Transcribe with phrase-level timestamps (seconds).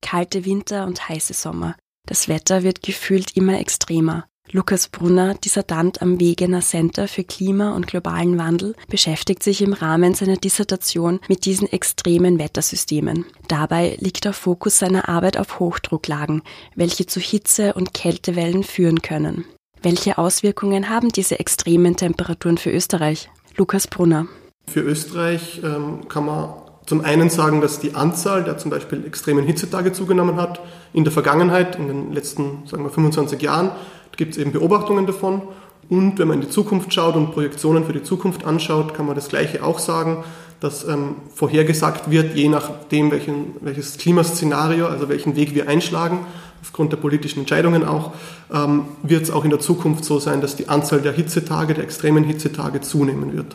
[0.00, 1.76] Kalte Winter und heiße Sommer.
[2.06, 4.24] Das Wetter wird gefühlt immer extremer.
[4.50, 10.14] Lukas Brunner, Dissertant am Wegener Center für Klima und globalen Wandel, beschäftigt sich im Rahmen
[10.14, 13.26] seiner Dissertation mit diesen extremen Wettersystemen.
[13.46, 16.42] Dabei liegt der Fokus seiner Arbeit auf Hochdrucklagen,
[16.74, 19.44] welche zu Hitze- und Kältewellen führen können.
[19.82, 23.28] Welche Auswirkungen haben diese extremen Temperaturen für Österreich?
[23.56, 24.26] Lukas Brunner.
[24.66, 26.54] Für Österreich ähm, kann man
[26.88, 30.60] zum einen sagen, dass die Anzahl der zum Beispiel extremen Hitzetage zugenommen hat
[30.94, 33.70] in der Vergangenheit, in den letzten sagen wir 25 Jahren
[34.16, 35.42] gibt es eben Beobachtungen davon.
[35.88, 39.14] Und wenn man in die Zukunft schaut und Projektionen für die Zukunft anschaut, kann man
[39.14, 40.24] das Gleiche auch sagen,
[40.60, 46.26] dass ähm, vorhergesagt wird, je nachdem, welchen, welches Klimaszenario, also welchen Weg wir einschlagen,
[46.60, 48.12] aufgrund der politischen Entscheidungen auch,
[48.52, 51.84] ähm, wird es auch in der Zukunft so sein, dass die Anzahl der Hitzetage, der
[51.84, 53.54] extremen Hitzetage zunehmen wird.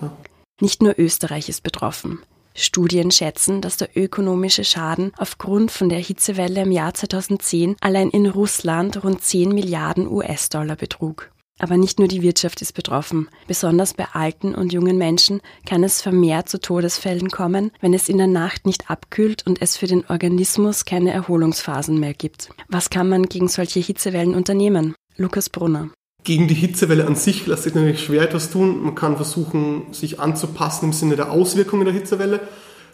[0.61, 2.19] Nicht nur Österreich ist betroffen.
[2.55, 8.27] Studien schätzen, dass der ökonomische Schaden aufgrund von der Hitzewelle im Jahr 2010 allein in
[8.27, 11.31] Russland rund 10 Milliarden US-Dollar betrug.
[11.59, 13.29] Aber nicht nur die Wirtschaft ist betroffen.
[13.47, 18.17] Besonders bei alten und jungen Menschen kann es vermehrt zu Todesfällen kommen, wenn es in
[18.17, 22.49] der Nacht nicht abkühlt und es für den Organismus keine Erholungsphasen mehr gibt.
[22.69, 24.95] Was kann man gegen solche Hitzewellen unternehmen?
[25.15, 25.91] Lukas Brunner.
[26.23, 28.83] Gegen die Hitzewelle an sich lässt sich natürlich schwer etwas tun.
[28.83, 32.39] Man kann versuchen, sich anzupassen im Sinne der Auswirkungen der Hitzewelle.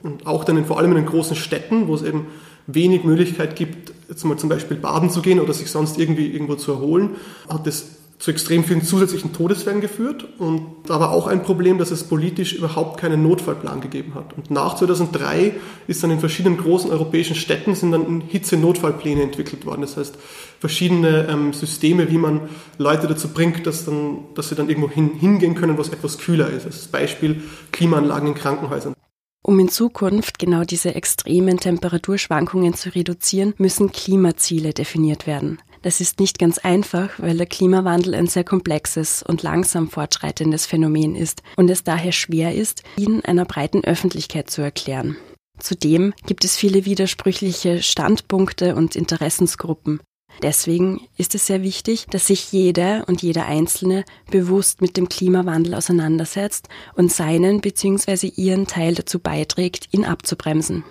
[0.02, 2.28] Und auch dann in, vor allem in den großen Städten, wo es eben
[2.68, 6.56] wenig Möglichkeit gibt, jetzt mal zum Beispiel baden zu gehen oder sich sonst irgendwie irgendwo
[6.56, 7.12] zu erholen,
[7.48, 10.28] hat es zu extrem vielen zusätzlichen Todesfällen geführt.
[10.38, 14.34] Und da war auch ein Problem, dass es politisch überhaupt keinen Notfallplan gegeben hat.
[14.36, 15.56] Und nach 2003
[15.88, 19.81] ist dann in verschiedenen großen europäischen Städten sind dann Hitze-Notfallpläne entwickelt worden.
[19.81, 20.16] Das heißt,
[20.59, 22.42] verschiedene ähm, Systeme, wie man
[22.78, 26.50] Leute dazu bringt, dass, dann, dass sie dann irgendwo hin, hingehen können, was etwas kühler
[26.50, 26.66] ist.
[26.66, 28.95] Das Beispiel Klimaanlagen in Krankenhäusern.
[29.42, 35.59] Um in Zukunft genau diese extremen Temperaturschwankungen zu reduzieren, müssen Klimaziele definiert werden.
[35.82, 41.16] Das ist nicht ganz einfach, weil der Klimawandel ein sehr komplexes und langsam fortschreitendes Phänomen
[41.16, 45.16] ist und es daher schwer ist, ihn einer breiten Öffentlichkeit zu erklären.
[45.58, 50.00] Zudem gibt es viele widersprüchliche Standpunkte und Interessensgruppen.
[50.42, 55.73] Deswegen ist es sehr wichtig, dass sich jeder und jeder Einzelne bewusst mit dem Klimawandel
[55.73, 58.28] auseinandersetzt und seinen bzw.
[58.36, 60.84] ihren Teil dazu beiträgt, ihn abzubremsen.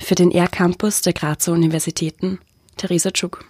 [0.00, 2.40] Für den R-Campus der Grazer Universitäten,
[2.76, 3.44] Theresa Tschuk.